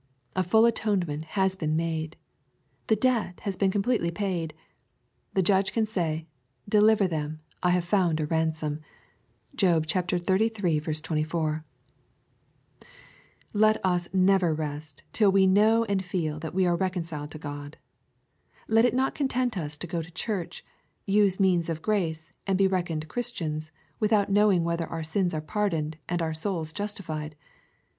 A 0.35 0.41
full 0.41 0.65
atone 0.65 1.03
ment 1.05 1.25
has 1.37 1.55
been 1.55 1.75
made. 1.75 2.17
The 2.87 2.95
debt 2.95 3.41
has 3.41 3.55
been 3.55 3.69
completely 3.69 4.09
paid. 4.09 4.55
The 5.35 5.43
Judge 5.43 5.71
can 5.71 5.85
say, 5.85 6.25
"Deliver 6.67 7.05
them, 7.07 7.41
I 7.61 7.69
have 7.69 7.85
found 7.85 8.19
a 8.19 8.25
ransom.". 8.25 8.79
(Job 9.53 9.85
xxxiii. 9.85 10.49
24.) 11.03 11.65
Let 13.53 13.79
us 13.85 14.09
never 14.11 14.55
rest 14.55 15.03
till 15.13 15.31
we 15.31 15.45
know 15.45 15.83
and 15.85 16.03
feel 16.03 16.39
that 16.39 16.55
we 16.55 16.65
are 16.65 16.75
reconciled 16.75 17.29
to 17.33 17.37
God. 17.37 17.77
Let 18.67 18.85
it 18.85 18.95
not 18.95 19.13
content 19.13 19.55
us 19.55 19.77
to 19.77 19.85
go 19.85 20.01
to 20.01 20.09
Church, 20.09 20.65
use 21.05 21.39
means 21.39 21.69
of 21.69 21.83
grace, 21.83 22.31
and 22.47 22.57
be 22.57 22.65
reckoned 22.65 23.07
Christians, 23.07 23.71
without 23.99 24.31
knowing 24.31 24.63
whether 24.63 24.87
our 24.87 25.03
sins 25.03 25.31
are 25.35 25.41
pardoned, 25.41 25.99
and 26.09 26.23
our 26.23 26.33
souls 26.33 26.73
justified. 26.73 27.35